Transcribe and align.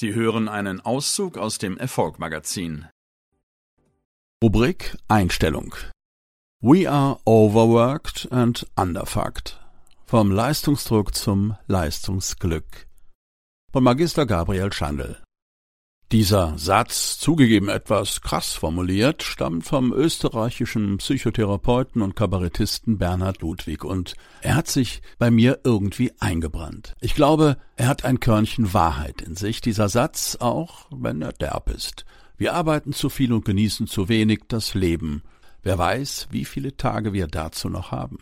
Sie 0.00 0.14
hören 0.14 0.48
einen 0.48 0.80
Auszug 0.80 1.36
aus 1.36 1.58
dem 1.58 1.76
Erfolgmagazin. 1.76 2.86
Rubrik 4.42 4.96
Einstellung. 5.08 5.74
We 6.62 6.90
are 6.90 7.20
overworked 7.26 8.26
and 8.32 8.66
underfucked. 8.76 9.60
Vom 10.06 10.30
Leistungsdruck 10.30 11.14
zum 11.14 11.54
Leistungsglück. 11.66 12.86
Von 13.74 13.84
Magister 13.84 14.24
Gabriel 14.24 14.72
Schandl. 14.72 15.22
Dieser 16.12 16.58
Satz, 16.58 17.20
zugegeben 17.20 17.68
etwas 17.68 18.20
krass 18.20 18.54
formuliert, 18.54 19.22
stammt 19.22 19.64
vom 19.64 19.92
österreichischen 19.92 20.98
Psychotherapeuten 20.98 22.02
und 22.02 22.16
Kabarettisten 22.16 22.98
Bernhard 22.98 23.42
Ludwig 23.42 23.84
und 23.84 24.14
er 24.40 24.56
hat 24.56 24.66
sich 24.66 25.02
bei 25.18 25.30
mir 25.30 25.60
irgendwie 25.62 26.10
eingebrannt. 26.18 26.96
Ich 27.00 27.14
glaube, 27.14 27.58
er 27.76 27.86
hat 27.86 28.04
ein 28.04 28.18
Körnchen 28.18 28.74
Wahrheit 28.74 29.22
in 29.22 29.36
sich, 29.36 29.60
dieser 29.60 29.88
Satz, 29.88 30.36
auch 30.40 30.88
wenn 30.90 31.22
er 31.22 31.32
derb 31.32 31.70
ist. 31.70 32.04
Wir 32.36 32.54
arbeiten 32.54 32.92
zu 32.92 33.08
viel 33.08 33.32
und 33.32 33.44
genießen 33.44 33.86
zu 33.86 34.08
wenig 34.08 34.40
das 34.48 34.74
Leben. 34.74 35.22
Wer 35.62 35.78
weiß, 35.78 36.26
wie 36.32 36.44
viele 36.44 36.76
Tage 36.76 37.12
wir 37.12 37.28
dazu 37.28 37.68
noch 37.68 37.92
haben. 37.92 38.18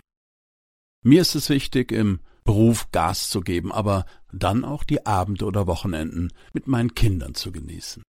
Mir 1.03 1.23
ist 1.23 1.35
es 1.35 1.49
wichtig, 1.49 1.91
im 1.93 2.21
Beruf 2.49 2.91
Gas 2.93 3.29
zu 3.29 3.43
geben, 3.43 3.73
aber 3.73 4.07
dann 4.33 4.65
auch 4.65 4.83
die 4.83 5.05
Abende 5.05 5.45
oder 5.45 5.67
Wochenenden 5.67 6.33
mit 6.55 6.67
meinen 6.67 6.95
Kindern 6.95 7.35
zu 7.35 7.53
genießen. 7.53 8.03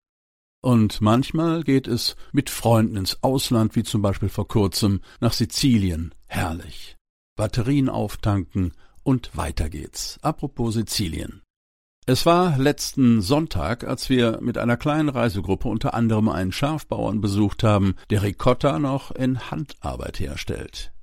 Und 0.64 1.02
manchmal 1.02 1.62
geht 1.66 1.90
es 1.90 2.16
mit 2.32 2.50
Freunden 2.50 2.96
ins 2.96 3.22
Ausland, 3.22 3.76
wie 3.76 3.84
zum 3.84 4.02
Beispiel 4.02 4.30
vor 4.30 4.48
kurzem 4.48 5.02
nach 5.20 5.34
Sizilien. 5.34 6.16
Herrlich. 6.28 6.96
Batterien 7.36 7.90
auftanken 7.90 8.72
und 9.04 9.36
weiter 9.36 9.70
geht's. 9.70 10.20
Apropos 10.22 10.76
Sizilien. 10.76 11.42
Es 12.06 12.26
war 12.26 12.58
letzten 12.58 13.22
Sonntag, 13.22 13.84
als 13.84 14.10
wir 14.10 14.40
mit 14.40 14.58
einer 14.58 14.78
kleinen 14.78 15.10
Reisegruppe 15.10 15.68
unter 15.68 15.94
anderem 15.94 16.30
einen 16.30 16.54
Schafbauern 16.54 17.20
besucht 17.20 17.66
haben, 17.66 17.96
der 18.10 18.24
Ricotta 18.24 18.80
noch 18.80 19.12
in 19.12 19.52
Handarbeit 19.52 20.22
herstellt. 20.22 20.94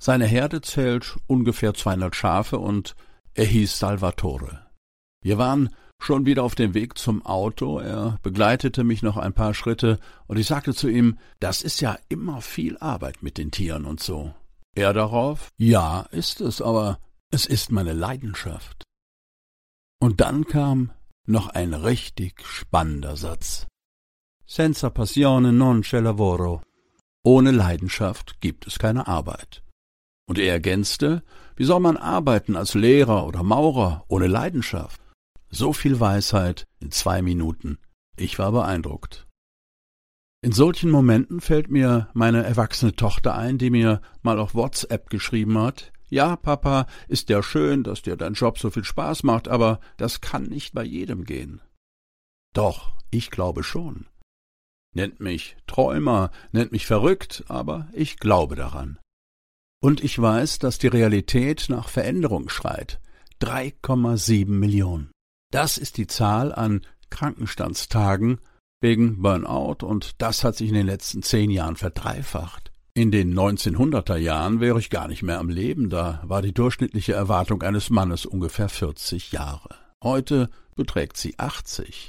Seine 0.00 0.26
Herde 0.26 0.60
zählt 0.60 1.16
ungefähr 1.26 1.74
200 1.74 2.14
Schafe 2.14 2.58
und 2.58 2.94
er 3.34 3.46
hieß 3.46 3.78
Salvatore. 3.78 4.66
Wir 5.22 5.38
waren 5.38 5.74
schon 5.98 6.26
wieder 6.26 6.44
auf 6.44 6.54
dem 6.54 6.74
Weg 6.74 6.98
zum 6.98 7.24
Auto, 7.24 7.78
er 7.78 8.18
begleitete 8.22 8.84
mich 8.84 9.02
noch 9.02 9.16
ein 9.16 9.32
paar 9.32 9.54
Schritte 9.54 9.98
und 10.26 10.38
ich 10.38 10.46
sagte 10.46 10.74
zu 10.74 10.88
ihm, 10.88 11.18
das 11.40 11.62
ist 11.62 11.80
ja 11.80 11.98
immer 12.08 12.42
viel 12.42 12.76
Arbeit 12.78 13.22
mit 13.22 13.38
den 13.38 13.50
Tieren 13.50 13.86
und 13.86 14.00
so. 14.00 14.34
Er 14.74 14.92
darauf, 14.92 15.48
ja, 15.56 16.02
ist 16.10 16.40
es, 16.40 16.60
aber 16.60 16.98
es 17.30 17.46
ist 17.46 17.72
meine 17.72 17.94
Leidenschaft. 17.94 18.82
Und 19.98 20.20
dann 20.20 20.46
kam 20.46 20.92
noch 21.26 21.48
ein 21.48 21.72
richtig 21.74 22.44
spannender 22.44 23.16
Satz. 23.16 23.66
Senza 24.46 24.90
passione 24.90 25.50
non 25.50 25.82
c'è 25.82 26.00
lavoro. 26.00 26.62
Ohne 27.24 27.50
Leidenschaft 27.50 28.40
gibt 28.40 28.66
es 28.66 28.78
keine 28.78 29.08
Arbeit. 29.08 29.62
Und 30.28 30.38
er 30.38 30.52
ergänzte, 30.52 31.22
wie 31.56 31.64
soll 31.64 31.80
man 31.80 31.96
arbeiten 31.96 32.56
als 32.56 32.74
Lehrer 32.74 33.26
oder 33.26 33.42
Maurer 33.42 34.04
ohne 34.08 34.26
Leidenschaft? 34.26 35.00
So 35.50 35.72
viel 35.72 36.00
Weisheit 36.00 36.66
in 36.80 36.90
zwei 36.90 37.22
Minuten. 37.22 37.78
Ich 38.16 38.38
war 38.38 38.52
beeindruckt. 38.52 39.26
In 40.42 40.52
solchen 40.52 40.90
Momenten 40.90 41.40
fällt 41.40 41.70
mir 41.70 42.08
meine 42.12 42.44
erwachsene 42.44 42.94
Tochter 42.94 43.34
ein, 43.34 43.58
die 43.58 43.70
mir 43.70 44.00
mal 44.22 44.38
auf 44.38 44.54
WhatsApp 44.54 45.08
geschrieben 45.10 45.58
hat, 45.58 45.92
ja, 46.08 46.36
Papa, 46.36 46.86
ist 47.08 47.28
ja 47.30 47.42
schön, 47.42 47.82
dass 47.82 48.02
dir 48.02 48.16
dein 48.16 48.34
Job 48.34 48.58
so 48.58 48.70
viel 48.70 48.84
Spaß 48.84 49.24
macht, 49.24 49.48
aber 49.48 49.80
das 49.96 50.20
kann 50.20 50.44
nicht 50.44 50.72
bei 50.72 50.84
jedem 50.84 51.24
gehen. 51.24 51.60
Doch, 52.54 52.92
ich 53.10 53.30
glaube 53.30 53.64
schon. 53.64 54.06
Nennt 54.94 55.20
mich 55.20 55.56
Träumer, 55.66 56.30
nennt 56.52 56.70
mich 56.72 56.86
verrückt, 56.86 57.44
aber 57.48 57.88
ich 57.92 58.18
glaube 58.18 58.54
daran. 58.54 58.98
Und 59.82 60.02
ich 60.02 60.18
weiß, 60.18 60.58
dass 60.58 60.78
die 60.78 60.88
Realität 60.88 61.66
nach 61.68 61.88
Veränderung 61.88 62.48
schreit. 62.48 63.00
3,7 63.40 64.46
Millionen. 64.46 65.10
Das 65.52 65.78
ist 65.78 65.96
die 65.98 66.06
Zahl 66.06 66.54
an 66.54 66.82
Krankenstandstagen 67.10 68.40
wegen 68.80 69.22
Burnout 69.22 69.84
und 69.86 70.20
das 70.20 70.44
hat 70.44 70.56
sich 70.56 70.68
in 70.68 70.74
den 70.74 70.86
letzten 70.86 71.22
zehn 71.22 71.50
Jahren 71.50 71.76
verdreifacht. 71.76 72.72
In 72.94 73.10
den 73.10 73.34
1900er 73.34 74.16
Jahren 74.16 74.60
wäre 74.60 74.78
ich 74.78 74.90
gar 74.90 75.06
nicht 75.08 75.22
mehr 75.22 75.38
am 75.38 75.50
Leben, 75.50 75.90
da 75.90 76.22
war 76.24 76.40
die 76.40 76.54
durchschnittliche 76.54 77.12
Erwartung 77.12 77.62
eines 77.62 77.90
Mannes 77.90 78.24
ungefähr 78.24 78.68
40 78.68 79.32
Jahre. 79.32 79.76
Heute 80.02 80.48
beträgt 80.74 81.16
sie 81.16 81.38
80. 81.38 82.08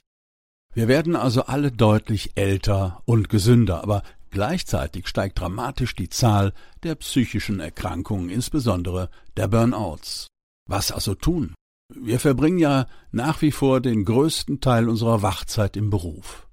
Wir 0.73 0.87
werden 0.87 1.15
also 1.15 1.43
alle 1.43 1.71
deutlich 1.71 2.31
älter 2.35 3.01
und 3.05 3.29
gesünder, 3.29 3.83
aber 3.83 4.03
Gleichzeitig 4.29 5.07
steigt 5.07 5.39
dramatisch 5.39 5.95
die 5.95 6.09
Zahl 6.09 6.53
der 6.83 6.95
psychischen 6.95 7.59
Erkrankungen, 7.59 8.29
insbesondere 8.29 9.09
der 9.35 9.47
Burnouts. 9.47 10.27
Was 10.67 10.91
also 10.91 11.15
tun? 11.15 11.55
Wir 11.93 12.19
verbringen 12.19 12.57
ja 12.57 12.87
nach 13.11 13.41
wie 13.41 13.51
vor 13.51 13.79
den 13.79 14.03
größten 14.03 14.59
Teil 14.59 14.89
unserer 14.89 15.21
Wachzeit 15.21 15.77
im 15.77 15.89
Beruf. 15.89 16.47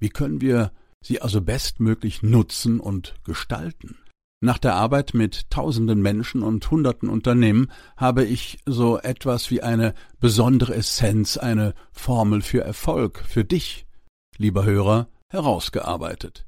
Wie 0.00 0.08
können 0.08 0.40
wir 0.40 0.72
sie 1.04 1.20
also 1.20 1.42
bestmöglich 1.42 2.22
nutzen 2.22 2.80
und 2.80 3.14
gestalten? 3.24 3.98
Nach 4.42 4.58
der 4.58 4.74
Arbeit 4.74 5.14
mit 5.14 5.50
tausenden 5.50 6.02
Menschen 6.02 6.42
und 6.42 6.70
hunderten 6.70 7.08
Unternehmen 7.08 7.70
habe 7.96 8.24
ich 8.24 8.58
so 8.66 8.98
etwas 8.98 9.50
wie 9.50 9.62
eine 9.62 9.94
besondere 10.20 10.74
Essenz, 10.74 11.36
eine 11.36 11.74
Formel 11.92 12.42
für 12.42 12.62
Erfolg 12.62 13.22
für 13.26 13.44
dich, 13.44 13.86
lieber 14.36 14.64
Hörer, 14.64 15.08
herausgearbeitet. 15.30 16.46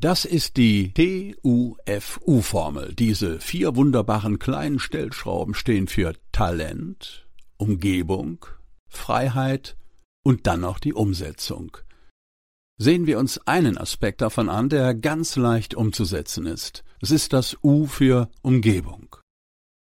Das 0.00 0.24
ist 0.24 0.56
die 0.56 0.94
TUFU-Formel. 1.42 2.94
Diese 2.94 3.38
vier 3.38 3.76
wunderbaren 3.76 4.38
kleinen 4.38 4.78
Stellschrauben 4.78 5.52
stehen 5.52 5.88
für 5.88 6.14
Talent, 6.32 7.28
Umgebung, 7.58 8.46
Freiheit 8.88 9.76
und 10.24 10.46
dann 10.46 10.62
noch 10.62 10.78
die 10.78 10.94
Umsetzung. 10.94 11.76
Sehen 12.78 13.06
wir 13.06 13.18
uns 13.18 13.46
einen 13.46 13.76
Aspekt 13.76 14.22
davon 14.22 14.48
an, 14.48 14.70
der 14.70 14.94
ganz 14.94 15.36
leicht 15.36 15.74
umzusetzen 15.74 16.46
ist. 16.46 16.82
Es 17.02 17.10
ist 17.10 17.34
das 17.34 17.58
U 17.62 17.84
für 17.84 18.30
Umgebung. 18.40 19.16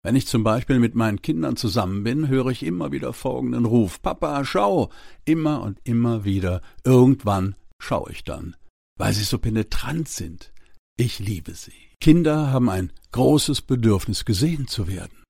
Wenn 0.03 0.15
ich 0.15 0.27
zum 0.27 0.43
Beispiel 0.43 0.77
mit 0.77 0.93
meinen 0.93 1.23
Kindern 1.23 1.55
zusammen 1.55 2.03
bin, 2.03 2.27
höre 2.27 2.51
ich 2.51 2.61
immer 2.61 2.91
wieder 2.91 3.11
folgenden 3.11 3.65
Ruf 3.65 4.03
Papa, 4.03 4.45
schau. 4.45 4.91
Immer 5.25 5.63
und 5.63 5.79
immer 5.83 6.25
wieder. 6.25 6.61
Irgendwann 6.83 7.55
schaue 7.79 8.11
ich 8.11 8.23
dann 8.23 8.55
weil 8.97 9.13
sie 9.13 9.23
so 9.23 9.37
penetrant 9.37 10.07
sind. 10.07 10.51
Ich 10.97 11.19
liebe 11.19 11.53
sie. 11.53 11.73
Kinder 11.99 12.51
haben 12.51 12.69
ein 12.69 12.91
großes 13.11 13.61
Bedürfnis, 13.61 14.25
gesehen 14.25 14.67
zu 14.67 14.87
werden. 14.87 15.23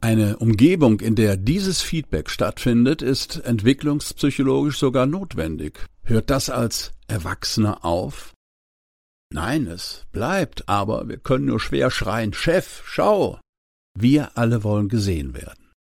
Eine 0.00 0.36
Umgebung, 0.36 1.00
in 1.00 1.16
der 1.16 1.36
dieses 1.36 1.82
Feedback 1.82 2.30
stattfindet, 2.30 3.02
ist 3.02 3.38
entwicklungspsychologisch 3.44 4.78
sogar 4.78 5.06
notwendig. 5.06 5.84
Hört 6.04 6.30
das 6.30 6.50
als 6.50 6.92
Erwachsener 7.08 7.84
auf? 7.84 8.32
Nein, 9.30 9.66
es 9.66 10.06
bleibt, 10.12 10.68
aber 10.68 11.08
wir 11.08 11.18
können 11.18 11.46
nur 11.46 11.60
schwer 11.60 11.90
schreien, 11.90 12.32
Chef, 12.32 12.82
schau! 12.86 13.40
Wir 13.94 14.38
alle 14.38 14.62
wollen 14.62 14.88
gesehen 14.88 15.34
werden. 15.34 15.72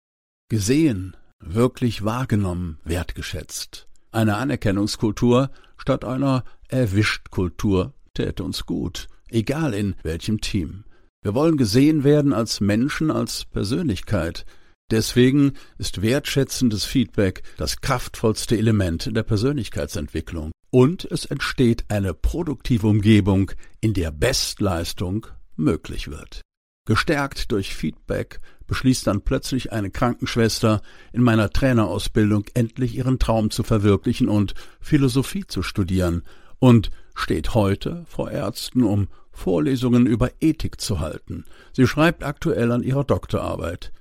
Gesehen, 0.49 1.15
wirklich 1.39 2.03
wahrgenommen, 2.03 2.79
wertgeschätzt. 2.83 3.87
Eine 4.11 4.37
Anerkennungskultur 4.37 5.51
statt 5.77 6.03
einer 6.03 6.43
Erwischt-Kultur 6.69 7.93
täte 8.13 8.43
uns 8.43 8.65
gut, 8.65 9.07
egal 9.29 9.73
in 9.73 9.95
welchem 10.03 10.41
Team. 10.41 10.83
Wir 11.23 11.33
wollen 11.33 11.57
gesehen 11.57 12.03
werden 12.03 12.33
als 12.33 12.61
Menschen, 12.61 13.11
als 13.11 13.45
Persönlichkeit. 13.45 14.45
Deswegen 14.91 15.53
ist 15.77 16.01
wertschätzendes 16.01 16.85
Feedback 16.85 17.43
das 17.57 17.81
kraftvollste 17.81 18.57
Element 18.57 19.07
in 19.07 19.13
der 19.13 19.23
Persönlichkeitsentwicklung. 19.23 20.51
Und 20.69 21.05
es 21.05 21.25
entsteht 21.25 21.85
eine 21.89 22.13
produktive 22.13 22.87
Umgebung, 22.87 23.51
in 23.81 23.93
der 23.93 24.11
Bestleistung 24.11 25.27
möglich 25.55 26.09
wird. 26.09 26.41
Gestärkt 26.85 27.51
durch 27.51 27.75
Feedback 27.75 28.39
beschließt 28.65 29.07
dann 29.07 29.21
plötzlich 29.21 29.73
eine 29.73 29.89
Krankenschwester 29.89 30.81
in 31.11 31.21
meiner 31.21 31.49
Trainerausbildung 31.49 32.45
endlich 32.53 32.95
ihren 32.95 33.19
Traum 33.19 33.49
zu 33.51 33.63
verwirklichen 33.63 34.29
und 34.29 34.53
Philosophie 34.79 35.45
zu 35.45 35.63
studieren 35.63 36.23
und 36.59 36.89
steht 37.15 37.53
heute 37.53 38.05
vor 38.07 38.31
Ärzten, 38.31 38.83
um 38.83 39.07
Vorlesungen 39.31 40.05
über 40.07 40.31
Ethik 40.39 40.81
zu 40.81 40.99
halten. 40.99 41.45
Sie 41.73 41.87
schreibt 41.87 42.23
aktuell 42.23 42.71
an 42.71 42.83
ihrer 42.83 43.03
Doktorarbeit. 43.03 43.91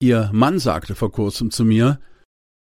Ihr 0.00 0.30
Mann 0.32 0.58
sagte 0.58 0.94
vor 0.94 1.12
kurzem 1.12 1.50
zu 1.50 1.64
mir, 1.64 1.98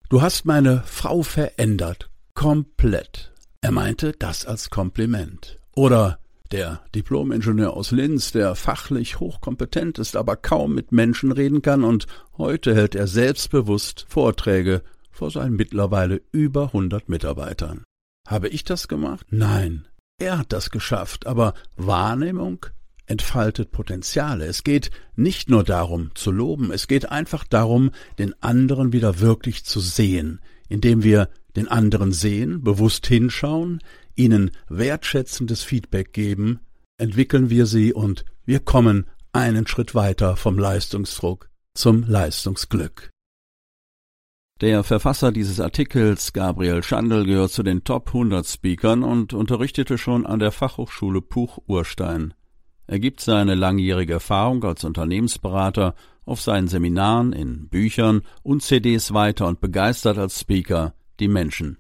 Du 0.08 0.23
hast 0.23 0.44
meine 0.44 0.82
Frau 0.87 1.23
verändert, 1.23 2.11
komplett. 2.35 3.32
Er 3.61 3.70
meinte 3.70 4.12
das 4.12 4.44
als 4.44 4.70
Kompliment. 4.70 5.58
Oder 5.75 6.19
der 6.50 6.81
Diplomingenieur 6.94 7.73
aus 7.73 7.93
Linz, 7.93 8.32
der 8.32 8.56
fachlich 8.56 9.20
hochkompetent 9.20 9.99
ist, 10.00 10.17
aber 10.17 10.37
kaum 10.37 10.75
mit 10.75 10.91
Menschen 10.91 11.31
reden 11.31 11.62
kann, 11.62 11.85
und 11.85 12.06
heute 12.37 12.75
hält 12.75 12.94
er 12.94 13.06
selbstbewusst 13.06 14.06
Vorträge 14.08 14.82
vor 15.12 15.31
seinen 15.31 15.55
mittlerweile 15.55 16.23
über 16.32 16.64
100 16.64 17.08
Mitarbeitern. 17.08 17.85
Habe 18.31 18.49
ich 18.49 18.62
das 18.62 18.87
gemacht? 18.87 19.27
Nein, 19.31 19.88
er 20.21 20.38
hat 20.38 20.53
das 20.53 20.71
geschafft, 20.71 21.27
aber 21.27 21.53
Wahrnehmung 21.77 22.65
entfaltet 23.06 23.73
Potenziale. 23.73 24.47
Es 24.47 24.62
geht 24.62 24.93
nicht 25.17 25.50
nur 25.50 25.65
darum 25.65 26.12
zu 26.15 26.31
loben, 26.31 26.71
es 26.71 26.87
geht 26.87 27.11
einfach 27.11 27.43
darum, 27.43 27.91
den 28.21 28.41
anderen 28.41 28.93
wieder 28.93 29.19
wirklich 29.19 29.65
zu 29.65 29.81
sehen, 29.81 30.41
indem 30.69 31.03
wir 31.03 31.29
den 31.56 31.67
anderen 31.67 32.12
sehen, 32.12 32.62
bewusst 32.62 33.05
hinschauen, 33.09 33.81
ihnen 34.15 34.53
wertschätzendes 34.69 35.65
Feedback 35.65 36.12
geben, 36.12 36.61
entwickeln 36.99 37.50
wir 37.50 37.67
sie 37.67 37.93
und 37.93 38.25
wir 38.44 38.61
kommen 38.61 39.06
einen 39.33 39.67
Schritt 39.67 39.97
weiter 39.97 40.37
vom 40.37 40.56
Leistungsdruck 40.56 41.50
zum 41.75 42.05
Leistungsglück. 42.05 43.11
Der 44.61 44.85
Verfasser 44.85 45.33
dieses 45.33 45.59
Artikels, 45.59 46.35
Gabriel 46.35 46.83
Schandl, 46.83 47.25
gehört 47.25 47.51
zu 47.51 47.62
den 47.62 47.83
Top 47.83 48.09
100 48.09 48.47
Speakern 48.47 49.03
und 49.03 49.33
unterrichtete 49.33 49.97
schon 49.97 50.27
an 50.27 50.39
der 50.39 50.53
Fachhochschule 50.53 51.23
Puch-Urstein. 51.23 52.35
Er 52.87 52.99
gibt 52.99 53.21
seine 53.21 53.55
langjährige 53.55 54.12
Erfahrung 54.15 54.62
als 54.65 54.85
Unternehmensberater 54.85 55.95
auf 56.27 56.43
seinen 56.43 56.69
Seminaren, 56.69 57.33
in 57.33 57.71
Büchern 57.71 58.21
und 58.43 58.62
CDs 58.62 59.15
weiter 59.15 59.47
und 59.47 59.62
begeistert 59.62 60.19
als 60.19 60.41
Speaker 60.41 60.93
die 61.21 61.29
Menschen. 61.29 61.79